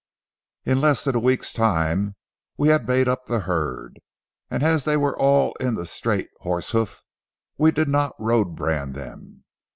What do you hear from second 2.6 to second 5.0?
had made up the herd, and as they